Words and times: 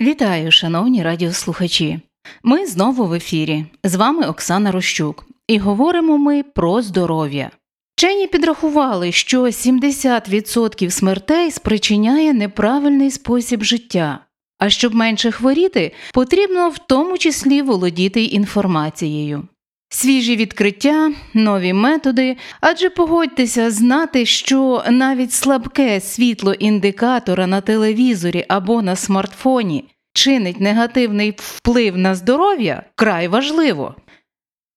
Вітаю, 0.00 0.52
шановні 0.52 1.02
радіослухачі. 1.02 2.00
Ми 2.42 2.66
знову 2.66 3.06
в 3.06 3.14
ефірі. 3.14 3.64
З 3.84 3.94
вами 3.94 4.26
Оксана 4.26 4.70
Рощук, 4.72 5.26
і 5.48 5.58
говоримо 5.58 6.18
ми 6.18 6.42
про 6.42 6.82
здоров'я. 6.82 7.50
Вчені 7.96 8.26
підрахували, 8.26 9.12
що 9.12 9.42
70% 9.42 10.90
смертей 10.90 11.50
спричиняє 11.50 12.32
неправильний 12.32 13.10
спосіб 13.10 13.62
життя. 13.62 14.18
А 14.58 14.70
щоб 14.70 14.94
менше 14.94 15.30
хворіти, 15.30 15.92
потрібно 16.12 16.68
в 16.68 16.78
тому 16.78 17.18
числі 17.18 17.62
володіти 17.62 18.24
інформацією. 18.24 19.48
Свіжі 19.96 20.36
відкриття, 20.36 21.12
нові 21.34 21.72
методи, 21.72 22.36
адже 22.60 22.90
погодьтеся 22.90 23.70
знати, 23.70 24.26
що 24.26 24.84
навіть 24.90 25.32
слабке 25.32 26.00
світло 26.00 26.52
індикатора 26.52 27.46
на 27.46 27.60
телевізорі 27.60 28.44
або 28.48 28.82
на 28.82 28.96
смартфоні 28.96 29.84
чинить 30.12 30.60
негативний 30.60 31.34
вплив 31.36 31.96
на 31.96 32.14
здоров'я 32.14 32.82
край 32.94 33.28
важливо. 33.28 33.94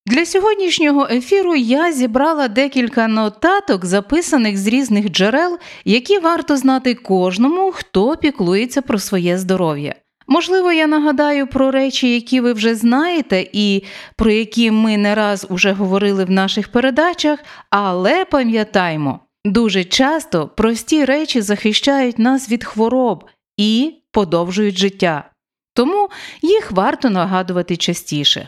Для 0.05 0.25
сьогоднішнього 0.25 1.07
ефіру 1.11 1.55
я 1.55 1.91
зібрала 1.91 2.47
декілька 2.47 3.07
нотаток, 3.07 3.85
записаних 3.85 4.57
з 4.57 4.67
різних 4.67 5.09
джерел, 5.09 5.59
які 5.85 6.19
варто 6.19 6.57
знати 6.57 6.95
кожному, 6.95 7.71
хто 7.71 8.17
піклується 8.17 8.81
про 8.81 8.99
своє 8.99 9.37
здоров'я. 9.37 9.95
Можливо, 10.27 10.71
я 10.71 10.87
нагадаю 10.87 11.47
про 11.47 11.71
речі, 11.71 12.13
які 12.13 12.39
ви 12.41 12.53
вже 12.53 12.75
знаєте, 12.75 13.47
і 13.53 13.83
про 14.15 14.31
які 14.31 14.71
ми 14.71 14.97
не 14.97 15.15
раз 15.15 15.47
уже 15.49 15.71
говорили 15.71 16.25
в 16.25 16.31
наших 16.31 16.71
передачах, 16.71 17.39
але 17.69 18.25
пам'ятаймо, 18.25 19.19
дуже 19.45 19.83
часто 19.83 20.47
прості 20.47 21.05
речі 21.05 21.41
захищають 21.41 22.19
нас 22.19 22.51
від 22.51 22.63
хвороб 22.63 23.25
і 23.57 23.93
подовжують 24.11 24.77
життя. 24.77 25.29
Тому 25.73 26.09
їх 26.41 26.71
варто 26.71 27.09
нагадувати 27.09 27.77
частіше. 27.77 28.47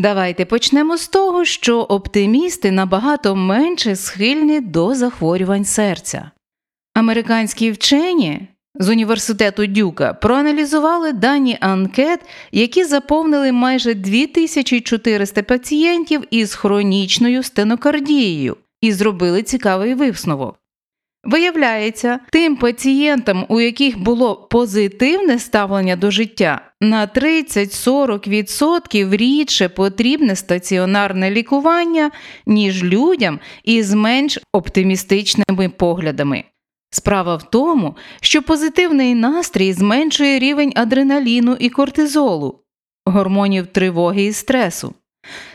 Давайте 0.00 0.44
почнемо 0.44 0.96
з 0.96 1.08
того, 1.08 1.44
що 1.44 1.80
оптимісти 1.80 2.70
набагато 2.70 3.36
менше 3.36 3.96
схильні 3.96 4.60
до 4.60 4.94
захворювань 4.94 5.64
серця. 5.64 6.30
Американські 6.94 7.70
вчені 7.70 8.48
з 8.74 8.88
університету 8.88 9.66
Дюка 9.66 10.14
проаналізували 10.14 11.12
дані 11.12 11.58
анкет, 11.60 12.20
які 12.52 12.84
заповнили 12.84 13.52
майже 13.52 13.94
2400 13.94 15.42
пацієнтів 15.42 16.24
із 16.30 16.54
хронічною 16.54 17.42
стенокардією, 17.42 18.56
і 18.80 18.92
зробили 18.92 19.42
цікавий 19.42 19.94
висновок. 19.94 20.59
Виявляється, 21.24 22.18
тим 22.30 22.56
пацієнтам, 22.56 23.46
у 23.48 23.60
яких 23.60 23.98
було 23.98 24.36
позитивне 24.36 25.38
ставлення 25.38 25.96
до 25.96 26.10
життя, 26.10 26.60
на 26.80 27.06
30-40% 27.06 29.16
рідше 29.16 29.68
потрібне 29.68 30.36
стаціонарне 30.36 31.30
лікування, 31.30 32.10
ніж 32.46 32.84
людям 32.84 33.40
із 33.64 33.94
менш 33.94 34.38
оптимістичними 34.52 35.68
поглядами. 35.68 36.44
Справа 36.90 37.36
в 37.36 37.50
тому, 37.50 37.96
що 38.20 38.42
позитивний 38.42 39.14
настрій 39.14 39.72
зменшує 39.72 40.38
рівень 40.38 40.72
адреналіну 40.76 41.56
і 41.60 41.68
кортизолу, 41.68 42.60
гормонів 43.06 43.66
тривоги 43.66 44.24
і 44.24 44.32
стресу. 44.32 44.94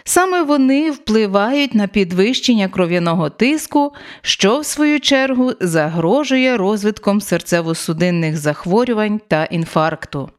Саме 0.04 0.44
вони 0.44 0.92
впливають 0.92 1.76
на 1.76 1.88
підвищення 1.88 2.68
кров'яного 2.68 3.30
тиску, 3.30 3.94
що, 4.22 4.60
в 4.60 4.66
свою 4.66 5.00
чергу, 5.00 5.54
загрожує 5.60 6.58
розвитком 6.58 7.20
серцево-судинних 7.20 8.36
захворювань 8.36 9.22
та 9.28 9.46
інфаркту. 9.46 10.30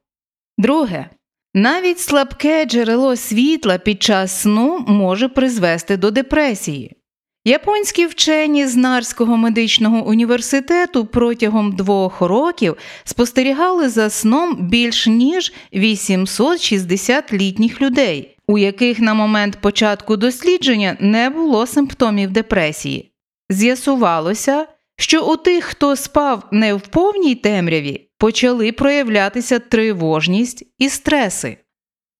Друге, 0.58 1.10
навіть 1.54 2.00
слабке 2.00 2.64
джерело 2.64 3.16
світла 3.16 3.78
під 3.78 4.02
час 4.02 4.40
сну 4.40 4.84
може 4.88 5.28
призвести 5.28 5.96
до 5.96 6.10
депресії. 6.10 6.96
Японські 7.44 8.06
вчені 8.06 8.66
з 8.66 8.76
Нарського 8.76 9.36
медичного 9.36 10.06
університету 10.06 11.06
протягом 11.06 11.72
двох 11.72 12.20
років 12.20 12.76
спостерігали 13.04 13.88
за 13.88 14.10
сном 14.10 14.56
більш 14.60 15.06
ніж 15.06 15.52
860 15.74 17.32
літніх 17.32 17.82
людей, 17.82 18.35
у 18.48 18.58
яких 18.58 19.00
на 19.00 19.14
момент 19.14 19.58
початку 19.60 20.16
дослідження 20.16 20.96
не 21.00 21.30
було 21.30 21.66
симптомів 21.66 22.30
депресії. 22.30 23.12
З'ясувалося, 23.50 24.66
що 24.96 25.26
у 25.26 25.36
тих, 25.36 25.64
хто 25.64 25.96
спав 25.96 26.48
не 26.52 26.74
в 26.74 26.80
повній 26.80 27.34
темряві, 27.34 28.10
почали 28.18 28.72
проявлятися 28.72 29.58
тривожність 29.58 30.74
і 30.78 30.88
стреси. 30.88 31.56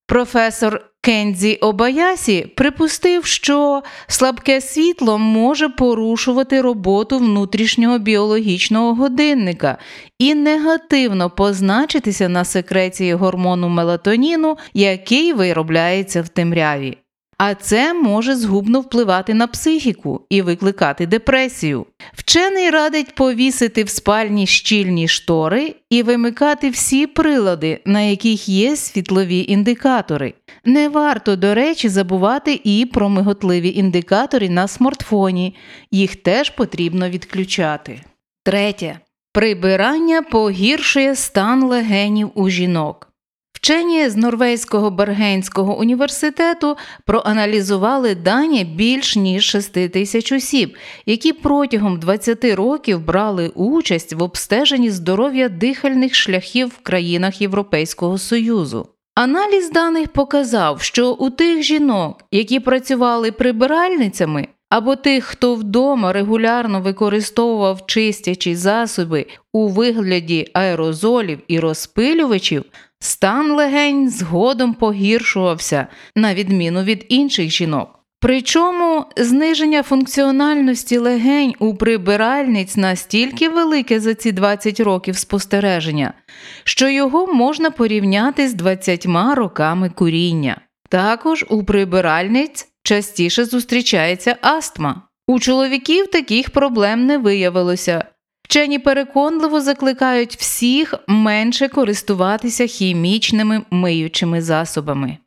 Професор 0.07 0.91
Кензі 1.01 1.55
Обаясі 1.55 2.53
припустив, 2.57 3.25
що 3.25 3.83
слабке 4.07 4.61
світло 4.61 5.19
може 5.19 5.69
порушувати 5.69 6.61
роботу 6.61 7.19
внутрішнього 7.19 7.99
біологічного 7.99 8.95
годинника 8.95 9.79
і 10.19 10.35
негативно 10.35 11.31
позначитися 11.31 12.29
на 12.29 12.45
секреції 12.45 13.15
гормону 13.15 13.69
мелатоніну, 13.69 14.57
який 14.75 15.33
виробляється 15.33 16.23
в 16.23 16.29
темряві 16.29 16.99
а 17.39 17.55
це 17.55 17.95
може 17.95 18.37
згубно 18.37 18.81
впливати 18.81 19.35
на 19.35 19.47
психіку 19.47 20.21
і 20.31 20.43
викликати 20.43 21.07
депресію. 21.07 21.87
Вчений 22.15 22.71
радить 22.71 23.15
повісити 23.15 23.85
в 23.85 23.89
спальні 23.89 24.47
щільні 24.47 25.09
штори 25.09 25.75
і 25.91 26.03
вимикати 26.03 26.71
всі 26.71 27.07
прилади, 27.07 27.81
на 27.85 28.01
яких 28.01 28.49
є 28.49 28.77
світлові 28.77 29.45
індикатори. 29.49 30.35
Не 30.65 30.89
варто, 30.89 31.37
до 31.37 31.55
речі, 31.55 31.89
забувати 31.89 32.61
і 32.65 32.87
про 32.87 33.09
миготливі 33.09 33.69
індикатори 33.69 34.49
на 34.49 34.69
смартфоні, 34.69 35.57
їх 35.91 36.17
теж 36.17 36.51
потрібно 36.51 37.09
відключати. 37.11 38.01
Третє. 38.45 39.01
Прибирання 39.33 40.23
погіршує 40.23 41.17
стан 41.17 41.63
легенів 41.63 42.31
у 42.35 42.49
жінок. 42.49 43.06
Вчені 43.57 44.09
з 44.09 44.17
Норвезького 44.17 44.91
Бергенського 44.91 45.79
університету 45.79 46.77
проаналізували 47.05 48.15
дані 48.15 48.65
більш 48.65 49.17
ніж 49.17 49.45
6 49.45 49.73
тисяч 49.73 50.33
осіб, 50.33 50.77
які 51.07 51.33
протягом 51.33 51.99
20 51.99 52.45
років 52.45 53.01
брали 53.01 53.49
участь 53.49 54.13
в 54.13 54.23
обстеженні 54.23 54.91
здоров'я 54.91 55.49
дихальних 55.49 56.15
шляхів 56.15 56.69
в 56.69 56.79
країнах 56.83 57.41
Європейського 57.41 58.19
Союзу. 58.19 58.89
Аналіз 59.15 59.71
даних 59.71 60.09
показав, 60.09 60.81
що 60.81 61.13
у 61.13 61.31
тих 61.31 61.63
жінок, 61.63 62.23
які 62.31 62.61
працювали 62.61 63.33
прибиральницями, 63.33 64.49
або 64.71 64.97
тих, 64.97 65.25
хто 65.25 65.55
вдома 65.55 66.13
регулярно 66.13 66.81
використовував 66.81 67.87
чистячі 67.87 68.55
засоби 68.55 69.27
у 69.53 69.69
вигляді 69.69 70.51
аерозолів 70.53 71.39
і 71.49 71.61
розпилювачів, 71.61 72.65
стан 73.01 73.53
легень 73.53 74.11
згодом 74.11 74.75
погіршувався, 74.75 75.87
на 76.17 76.35
відміну 76.35 76.83
від 76.83 77.07
інших 77.09 77.51
жінок. 77.51 77.97
Причому 78.21 79.05
зниження 79.17 79.83
функціональності 79.83 80.99
легень 80.99 81.55
у 81.59 81.75
прибиральниць 81.75 82.77
настільки 82.77 83.49
велике 83.49 84.01
за 84.01 84.15
ці 84.15 84.33
20 84.33 84.81
років 84.81 85.17
спостереження, 85.17 86.13
що 86.65 86.89
його 86.89 87.27
можна 87.27 87.71
порівняти 87.71 88.49
з 88.49 88.55
20 88.55 89.07
роками 89.35 89.91
куріння. 89.91 90.61
Також 90.89 91.47
у 91.49 91.65
прибиральниць 91.65 92.69
частіше 92.87 93.45
зустрічається 93.45 94.37
астма. 94.41 95.03
У 95.27 95.41
чоловіків 95.41 96.11
таких 96.11 96.51
проблем 96.51 97.07
не 97.07 97.19
виявилося. 97.19 98.05
Вчені 98.43 98.79
переконливо 98.79 99.61
закликають 99.61 100.37
всіх 100.37 100.95
менше 101.07 101.69
користуватися 101.69 102.67
хімічними 102.67 103.63
миючими 103.71 104.43
засобами. 104.43 105.19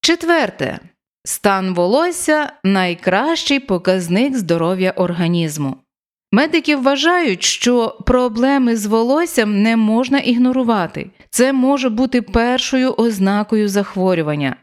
Четверте. 0.00 0.78
Стан 1.24 1.74
волосся 1.74 2.52
найкращий 2.64 3.60
показник 3.60 4.36
здоров'я 4.36 4.90
організму. 4.90 5.76
Медики 6.32 6.76
вважають, 6.76 7.42
що 7.42 7.98
проблеми 8.06 8.76
з 8.76 8.86
волоссям 8.86 9.62
не 9.62 9.76
можна 9.76 10.18
ігнорувати. 10.18 11.10
Це 11.30 11.52
може 11.52 11.88
бути 11.88 12.22
першою 12.22 12.92
ознакою 12.92 13.68
захворювання. 13.68 14.56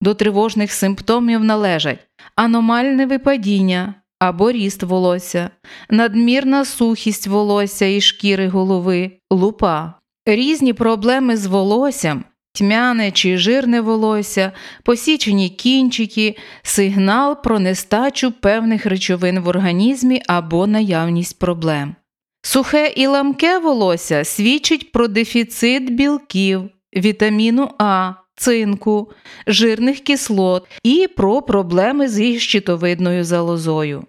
До 0.00 0.14
тривожних 0.14 0.72
симптомів 0.72 1.44
належать 1.44 2.06
аномальне 2.36 3.06
випадіння, 3.06 3.94
або 4.18 4.52
ріст 4.52 4.82
волосся, 4.82 5.50
надмірна 5.90 6.64
сухість 6.64 7.26
волосся 7.26 7.86
і 7.86 8.00
шкіри 8.00 8.48
голови, 8.48 9.10
лупа, 9.30 9.94
різні 10.26 10.72
проблеми 10.72 11.36
з 11.36 11.46
волоссям, 11.46 12.24
тьмяне 12.52 13.10
чи 13.10 13.36
жирне 13.38 13.80
волосся, 13.80 14.52
посічені 14.82 15.48
кінчики, 15.48 16.36
сигнал 16.62 17.42
про 17.42 17.58
нестачу 17.58 18.32
певних 18.32 18.86
речовин 18.86 19.40
в 19.40 19.48
організмі 19.48 20.22
або 20.26 20.66
наявність 20.66 21.38
проблем. 21.38 21.94
Сухе 22.42 22.92
і 22.96 23.06
ламке 23.06 23.58
волосся 23.58 24.24
свідчить 24.24 24.92
про 24.92 25.08
дефіцит 25.08 25.94
білків, 25.94 26.70
вітаміну 26.96 27.70
А, 27.78 28.12
цинку, 28.36 29.10
жирних 29.46 30.00
кислот 30.00 30.68
і 30.82 31.08
про 31.16 31.42
проблеми 31.42 32.08
зі 32.08 32.38
щитовидною 32.38 33.24
залозою. 33.24 34.04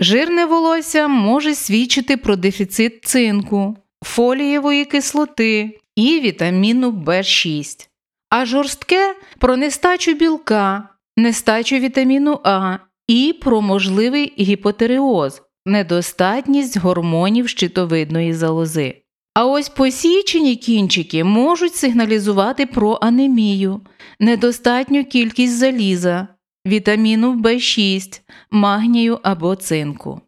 Жирне 0.00 0.46
волосся 0.46 1.08
може 1.08 1.54
свідчити 1.54 2.16
про 2.16 2.36
дефіцит 2.36 3.04
цинку, 3.04 3.76
фолієвої 4.04 4.84
кислоти 4.84 5.78
і 5.96 6.20
вітаміну 6.20 6.90
В6, 6.90 7.88
а 8.30 8.46
жорстке 8.46 9.14
про 9.38 9.56
нестачу 9.56 10.12
білка, 10.14 10.88
нестачу 11.16 11.76
вітаміну 11.76 12.40
А 12.44 12.78
і 13.08 13.38
про 13.42 13.60
можливий 13.62 14.34
гіпотереоз, 14.38 15.42
недостатність 15.66 16.76
гормонів 16.76 17.48
щитовидної 17.48 18.32
залози. 18.34 19.01
А 19.34 19.46
ось 19.46 19.68
посічені 19.68 20.56
кінчики 20.56 21.24
можуть 21.24 21.74
сигналізувати 21.74 22.66
про 22.66 22.98
анемію, 23.02 23.80
недостатню 24.20 25.04
кількість 25.04 25.58
заліза, 25.58 26.28
вітаміну 26.66 27.34
В6, 27.34 28.20
магнію 28.50 29.18
або 29.22 29.56
цинку. 29.56 30.20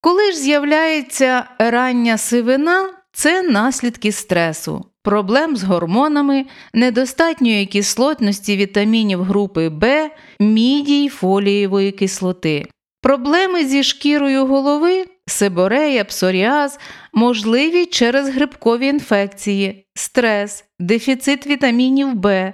Коли 0.00 0.32
ж 0.32 0.38
з'являється 0.38 1.44
рання 1.58 2.18
сивина, 2.18 2.88
це 3.12 3.42
наслідки 3.42 4.12
стресу, 4.12 4.84
проблем 5.02 5.56
з 5.56 5.62
гормонами, 5.62 6.46
недостатньої 6.74 7.66
кислотності 7.66 8.56
вітамінів 8.56 9.22
групи 9.22 9.68
В, 9.68 10.10
міді 10.40 11.04
й 11.04 11.08
фолієвої 11.08 11.92
кислоти. 11.92 12.68
Проблеми 13.02 13.64
зі 13.64 13.82
шкірою 13.82 14.46
голови, 14.46 15.04
сиборея, 15.30 16.04
псоріаз 16.04 16.78
можливі 17.12 17.86
через 17.86 18.28
грибкові 18.28 18.86
інфекції, 18.86 19.86
стрес, 19.94 20.64
дефіцит 20.78 21.46
вітамінів 21.46 22.20
В, 22.20 22.52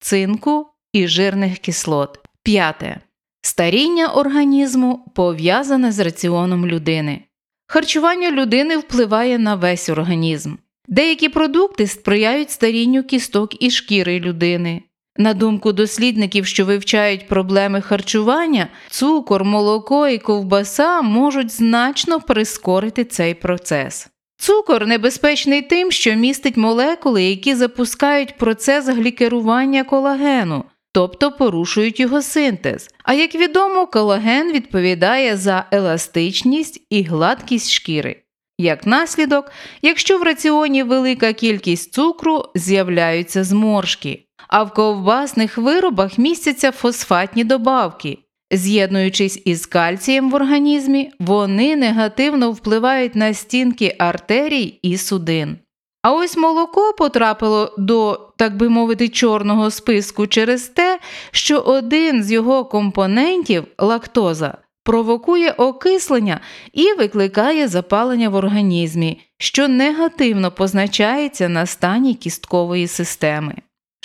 цинку 0.00 0.66
і 0.92 1.08
жирних 1.08 1.58
кислот. 1.58 2.18
П'яте. 2.42 3.00
Старіння 3.42 4.08
організму 4.08 5.12
пов'язане 5.14 5.92
з 5.92 5.98
раціоном 5.98 6.66
людини. 6.66 7.20
Харчування 7.66 8.30
людини 8.30 8.76
впливає 8.76 9.38
на 9.38 9.54
весь 9.54 9.88
організм. 9.88 10.54
Деякі 10.88 11.28
продукти 11.28 11.86
сприяють 11.86 12.50
старінню 12.50 13.02
кісток 13.02 13.62
і 13.62 13.70
шкіри 13.70 14.20
людини. 14.20 14.82
На 15.18 15.34
думку 15.34 15.72
дослідників, 15.72 16.46
що 16.46 16.64
вивчають 16.64 17.28
проблеми 17.28 17.80
харчування, 17.80 18.68
цукор, 18.90 19.44
молоко 19.44 20.08
і 20.08 20.18
ковбаса 20.18 21.02
можуть 21.02 21.50
значно 21.50 22.20
прискорити 22.20 23.04
цей 23.04 23.34
процес. 23.34 24.08
Цукор 24.38 24.86
небезпечний 24.86 25.62
тим, 25.62 25.90
що 25.90 26.14
містить 26.14 26.56
молекули, 26.56 27.22
які 27.22 27.54
запускають 27.54 28.36
процес 28.36 28.88
глікерування 28.88 29.84
колагену, 29.84 30.64
тобто 30.92 31.32
порушують 31.32 32.00
його 32.00 32.22
синтез. 32.22 32.90
А 33.02 33.14
як 33.14 33.34
відомо, 33.34 33.86
колаген 33.86 34.52
відповідає 34.52 35.36
за 35.36 35.64
еластичність 35.70 36.86
і 36.90 37.02
гладкість 37.02 37.70
шкіри. 37.70 38.22
Як 38.58 38.86
наслідок, 38.86 39.52
якщо 39.82 40.18
в 40.18 40.22
раціоні 40.22 40.82
велика 40.82 41.32
кількість 41.32 41.92
цукру, 41.92 42.44
з'являються 42.54 43.44
зморшки, 43.44 44.25
а 44.48 44.62
в 44.62 44.74
ковбасних 44.74 45.58
виробах 45.58 46.18
містяться 46.18 46.72
фосфатні 46.72 47.44
добавки. 47.44 48.18
З'єднуючись 48.50 49.42
із 49.44 49.66
кальцієм 49.66 50.30
в 50.30 50.34
організмі, 50.34 51.10
вони 51.20 51.76
негативно 51.76 52.50
впливають 52.50 53.16
на 53.16 53.34
стінки 53.34 53.96
артерій 53.98 54.78
і 54.82 54.96
судин. 54.96 55.58
А 56.02 56.12
ось 56.12 56.36
молоко 56.36 56.92
потрапило 56.98 57.74
до, 57.78 58.30
так 58.36 58.56
би 58.56 58.68
мовити, 58.68 59.08
чорного 59.08 59.70
списку 59.70 60.26
через 60.26 60.62
те, 60.68 60.98
що 61.30 61.58
один 61.58 62.24
з 62.24 62.32
його 62.32 62.64
компонентів 62.64 63.64
лактоза 63.78 64.58
провокує 64.84 65.50
окислення 65.50 66.40
і 66.72 66.92
викликає 66.92 67.68
запалення 67.68 68.28
в 68.28 68.34
організмі, 68.34 69.20
що 69.38 69.68
негативно 69.68 70.50
позначається 70.50 71.48
на 71.48 71.66
стані 71.66 72.14
кісткової 72.14 72.86
системи. 72.86 73.54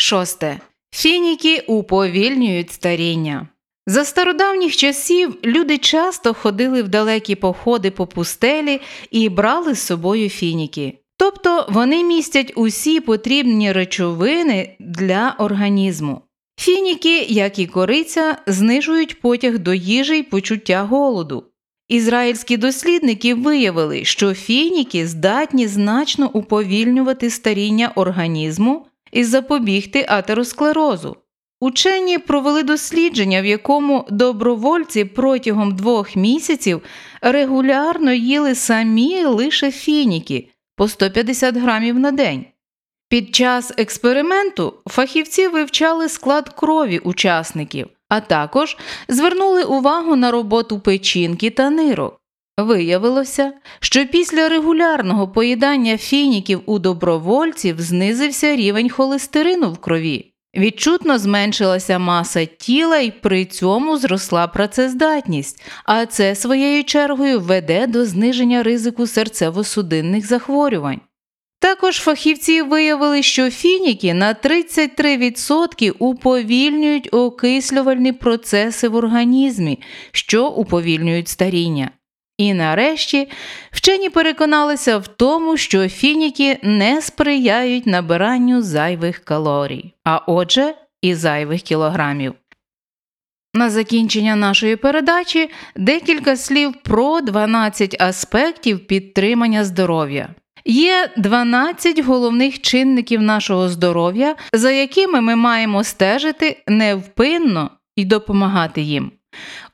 Шосте. 0.01 0.59
Фініки 0.93 1.63
уповільнюють 1.67 2.71
старіння. 2.71 3.47
За 3.87 4.05
стародавніх 4.05 4.75
часів 4.75 5.37
люди 5.45 5.77
часто 5.77 6.33
ходили 6.33 6.83
в 6.83 6.87
далекі 6.87 7.35
походи 7.35 7.91
по 7.91 8.07
пустелі 8.07 8.81
і 9.11 9.29
брали 9.29 9.75
з 9.75 9.79
собою 9.79 10.29
фініки. 10.29 10.93
Тобто 11.17 11.67
вони 11.69 12.03
містять 12.03 12.53
усі 12.55 12.99
потрібні 12.99 13.71
речовини 13.71 14.75
для 14.79 15.35
організму. 15.39 16.21
Фініки, 16.59 17.19
як 17.19 17.59
і 17.59 17.67
кориця, 17.67 18.37
знижують 18.47 19.21
потяг 19.21 19.59
до 19.59 19.73
їжі 19.73 20.17
й 20.17 20.23
почуття 20.23 20.83
голоду. 20.83 21.43
Ізраїльські 21.87 22.57
дослідники 22.57 23.33
виявили, 23.35 24.05
що 24.05 24.33
фініки 24.33 25.07
здатні 25.07 25.67
значно 25.67 26.29
уповільнювати 26.33 27.29
старіння 27.29 27.91
організму 27.95 28.85
і 29.11 29.23
запобігти 29.23 30.05
атеросклерозу. 30.09 31.17
Учені 31.59 32.17
провели 32.17 32.63
дослідження, 32.63 33.41
в 33.41 33.45
якому 33.45 34.07
добровольці 34.09 35.05
протягом 35.05 35.75
двох 35.75 36.15
місяців 36.15 36.81
регулярно 37.21 38.13
їли 38.13 38.55
самі 38.55 39.25
лише 39.25 39.71
фініки 39.71 40.49
по 40.75 40.87
150 40.87 41.57
грамів 41.57 41.99
на 41.99 42.11
день. 42.11 42.45
Під 43.09 43.35
час 43.35 43.73
експерименту 43.77 44.73
фахівці 44.87 45.47
вивчали 45.47 46.09
склад 46.09 46.49
крові 46.49 46.99
учасників, 46.99 47.87
а 48.09 48.19
також 48.19 48.77
звернули 49.07 49.63
увагу 49.63 50.15
на 50.15 50.31
роботу 50.31 50.79
печінки 50.79 51.49
та 51.49 51.69
нирок. 51.69 52.20
Виявилося, 52.57 53.53
що 53.79 54.05
після 54.05 54.49
регулярного 54.49 55.27
поїдання 55.27 55.97
фініків 55.97 56.61
у 56.65 56.79
добровольців 56.79 57.81
знизився 57.81 58.55
рівень 58.55 58.89
холестерину 58.89 59.71
в 59.71 59.77
крові. 59.77 60.31
Відчутно 60.57 61.17
зменшилася 61.19 61.99
маса 61.99 62.45
тіла 62.45 62.97
і 62.97 63.11
при 63.11 63.45
цьому 63.45 63.97
зросла 63.97 64.47
працездатність, 64.47 65.63
а 65.85 66.05
це 66.05 66.35
своєю 66.35 66.83
чергою 66.83 67.39
веде 67.39 67.87
до 67.87 68.05
зниження 68.05 68.63
ризику 68.63 69.03
серцево-судинних 69.03 70.25
захворювань. 70.25 71.01
Також 71.59 71.95
фахівці 71.95 72.61
виявили, 72.61 73.23
що 73.23 73.49
фініки 73.49 74.13
на 74.13 74.33
33% 74.33 75.93
уповільнюють 75.99 77.09
окислювальні 77.11 78.13
процеси 78.13 78.87
в 78.87 78.95
організмі, 78.95 79.79
що 80.11 80.47
уповільнюють 80.47 81.27
старіння. 81.27 81.91
І 82.41 82.53
нарешті 82.53 83.27
вчені 83.71 84.09
переконалися 84.09 84.97
в 84.97 85.07
тому, 85.07 85.57
що 85.57 85.89
фініки 85.89 86.59
не 86.63 87.01
сприяють 87.01 87.87
набиранню 87.87 88.61
зайвих 88.61 89.19
калорій, 89.19 89.93
а 90.03 90.17
отже, 90.27 90.73
і 91.01 91.15
зайвих 91.15 91.61
кілограмів. 91.61 92.33
На 93.53 93.69
закінчення 93.69 94.35
нашої 94.35 94.75
передачі 94.75 95.49
декілька 95.75 96.35
слів 96.35 96.73
про 96.83 97.21
12 97.21 98.01
аспектів 98.01 98.87
підтримання 98.87 99.63
здоров'я. 99.63 100.29
Є 100.65 101.09
12 101.17 101.99
головних 101.99 102.61
чинників 102.61 103.21
нашого 103.21 103.69
здоров'я, 103.69 104.35
за 104.53 104.71
якими 104.71 105.21
ми 105.21 105.35
маємо 105.35 105.83
стежити 105.83 106.63
невпинно 106.67 107.71
і 107.95 108.05
допомагати 108.05 108.81
їм. 108.81 109.11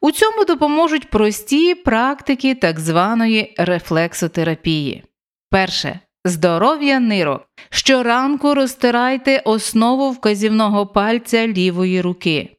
У 0.01 0.11
цьому 0.11 0.45
допоможуть 0.45 1.09
прості 1.09 1.75
практики 1.75 2.55
так 2.55 2.79
званої 2.79 3.55
рефлексотерапії. 3.57 5.03
Перше. 5.49 5.99
Здоров'я 6.25 6.99
нирок. 6.99 7.47
Щоранку 7.69 8.53
розтирайте 8.53 9.41
основу 9.45 10.11
вказівного 10.11 10.87
пальця 10.87 11.47
лівої 11.47 12.01
руки. 12.01 12.57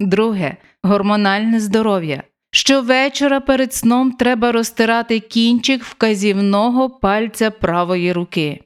Друге. 0.00 0.56
Гормональне 0.82 1.60
здоров'я. 1.60 2.22
Щовечора 2.50 3.40
перед 3.40 3.74
сном 3.74 4.12
треба 4.12 4.52
розтирати 4.52 5.20
кінчик 5.20 5.84
вказівного 5.84 6.90
пальця 6.90 7.50
правої 7.50 8.12
руки. 8.12 8.60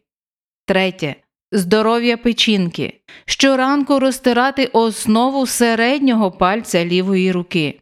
Третє. 0.66 1.16
Здоров'я 1.56 2.16
печінки. 2.16 3.00
Щоранку 3.26 3.98
розтирати 3.98 4.64
основу 4.72 5.46
середнього 5.46 6.30
пальця 6.30 6.84
лівої 6.84 7.32
руки. 7.32 7.80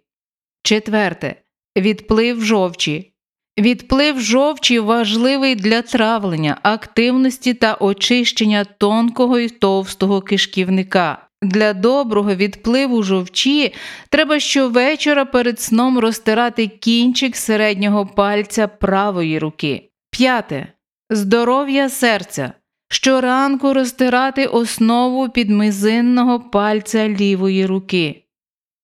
Четверте. 0.62 1.34
Відплив 1.76 2.44
жовчі. 2.44 3.12
Відплив 3.58 4.20
жовчі 4.20 4.78
важливий 4.78 5.54
для 5.54 5.82
травлення, 5.82 6.58
активності 6.62 7.54
та 7.54 7.74
очищення 7.74 8.64
тонкого 8.64 9.38
і 9.38 9.48
товстого 9.48 10.20
кишківника. 10.20 11.28
Для 11.42 11.72
доброго 11.72 12.34
відпливу 12.34 13.02
жовчі 13.02 13.74
треба 14.08 14.40
щовечора 14.40 15.24
перед 15.24 15.60
сном 15.60 15.98
розтирати 15.98 16.66
кінчик 16.66 17.36
середнього 17.36 18.06
пальця 18.06 18.68
правої 18.68 19.38
руки. 19.38 19.90
П'яте. 20.10 20.72
Здоров'я 21.10 21.88
серця. 21.88 22.52
Щоранку 22.92 23.72
розтирати 23.72 24.46
основу 24.46 25.28
підмизинного 25.28 26.40
пальця 26.40 27.08
лівої 27.08 27.66
руки. 27.66 28.24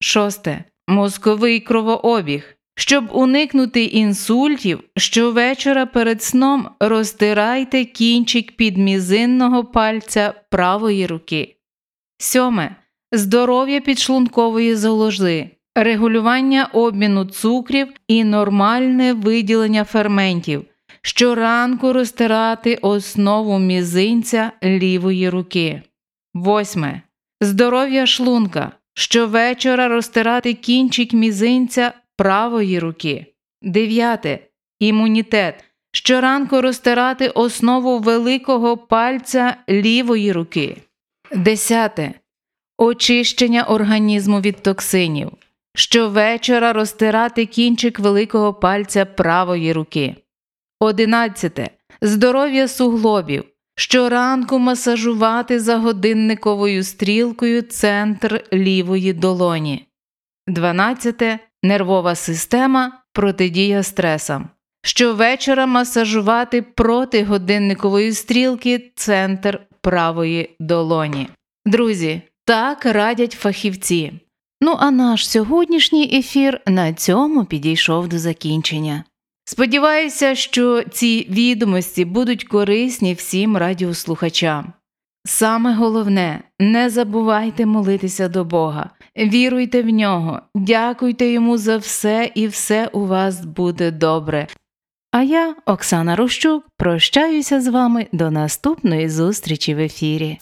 Шосте. 0.00 0.64
Мозковий 0.86 1.60
кровообіг. 1.60 2.56
Щоб 2.74 3.04
уникнути 3.12 3.84
інсультів, 3.84 4.80
щовечора 4.96 5.86
перед 5.86 6.22
сном 6.22 6.68
розтирайте 6.80 7.84
кінчик 7.84 8.56
підмізинного 8.56 9.64
пальця 9.64 10.34
правої 10.50 11.06
руки. 11.06 11.56
Сьоме. 12.18 12.76
Здоров'я 13.12 13.80
підшлункової 13.80 14.74
залози, 14.74 15.50
регулювання 15.74 16.68
обміну 16.72 17.24
цукрів 17.24 17.88
і 18.08 18.24
нормальне 18.24 19.12
виділення 19.12 19.84
ферментів. 19.84 20.64
Щоранку 21.02 21.93
розтирати 21.93 22.75
основу 22.75 23.59
мізинця 23.59 24.52
лівої 24.64 25.28
руки. 25.28 25.83
Восьме. 26.35 27.02
Здоров'я 27.40 28.07
шлунка. 28.07 28.73
Щовечора 28.95 29.88
розтирати 29.88 30.55
кінчик 30.55 31.12
мізинця 31.12 31.93
правої 32.17 32.78
руки. 32.78 33.26
Дев'яте. 33.62 34.38
Імунітет. 34.78 35.64
Щоранку 35.93 36.61
розтирати 36.61 37.28
основу 37.28 37.99
великого 37.99 38.76
пальця 38.76 39.57
лівої 39.69 40.33
руки. 40.33 40.76
Десяте. 41.33 42.14
Очищення 42.78 43.64
організму 43.64 44.40
від 44.40 44.62
токсинів. 44.62 45.31
Щовечора 45.75 46.73
розтирати 46.73 47.47
кінчик 47.47 47.99
великого 47.99 48.55
пальця 48.55 49.05
правої 49.05 49.73
руки. 49.73 50.17
Одинадцяте. 50.80 51.70
Здоров'я 52.02 52.68
суглобів. 52.68 53.44
Щоранку 53.76 54.58
масажувати 54.58 55.61
за 55.61 55.76
годинниковою 55.76 56.85
стрілкою 56.85 57.62
центр 57.62 58.44
лівої 58.52 59.12
долоні. 59.12 59.87
12. 60.47 61.23
Нервова 61.62 62.14
система 62.14 62.92
протидія 63.12 63.82
стресам. 63.82 64.49
Щовечора 64.82 65.66
масажувати 65.66 66.62
проти 66.62 67.25
годинникової 67.25 68.12
стрілки 68.12 68.92
центр 68.97 69.61
правої 69.80 70.56
долоні. 70.61 71.28
Друзі, 71.66 72.23
так 72.44 72.87
радять 72.87 73.32
фахівці. 73.32 74.12
Ну 74.61 74.76
а 74.78 74.90
наш 74.90 75.28
сьогоднішній 75.30 76.18
ефір 76.18 76.61
на 76.66 76.92
цьому 76.92 77.44
підійшов 77.44 78.08
до 78.08 78.18
закінчення. 78.18 79.04
Сподіваюся, 79.50 80.35
що 80.35 80.83
ці 80.90 81.26
відомості 81.31 82.05
будуть 82.05 82.45
корисні 82.45 83.14
всім 83.14 83.57
радіослухачам. 83.57 84.73
Саме 85.25 85.75
головне, 85.75 86.43
не 86.59 86.90
забувайте 86.90 87.67
молитися 87.67 88.28
до 88.28 88.45
Бога, 88.45 88.90
віруйте 89.17 89.83
в 89.83 89.88
нього, 89.88 90.40
дякуйте 90.55 91.31
йому 91.31 91.59
за 91.59 91.76
все, 91.76 92.31
і 92.35 92.47
все 92.47 92.87
у 92.93 93.07
вас 93.07 93.45
буде 93.45 93.90
добре. 93.90 94.47
А 95.12 95.23
я, 95.23 95.55
Оксана 95.67 96.17
Рощук, 96.17 96.64
прощаюся 96.76 97.61
з 97.61 97.69
вами 97.69 98.07
до 98.12 98.31
наступної 98.31 99.09
зустрічі 99.09 99.75
в 99.75 99.78
ефірі. 99.78 100.38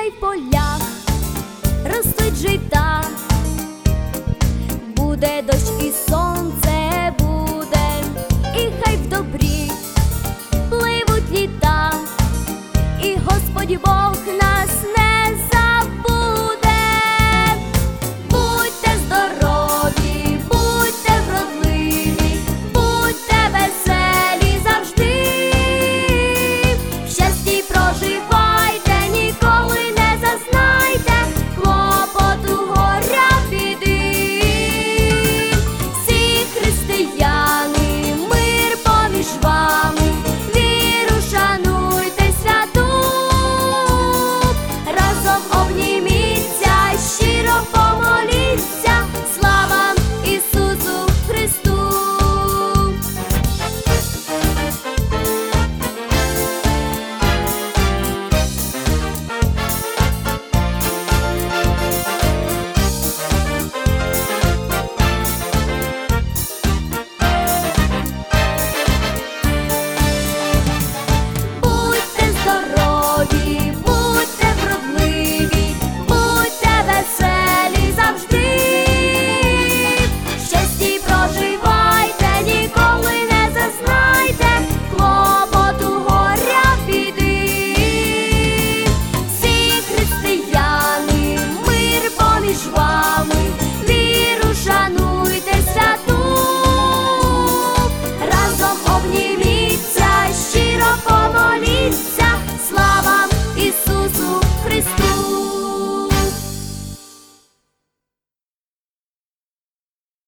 Нехай 0.00 0.10
в 0.12 0.20
полях 0.20 0.80
ростуть 1.84 2.34
жита, 2.34 3.02
буде 4.96 5.42
дощ 5.42 5.62
і 5.80 5.92
сонце 6.10 6.39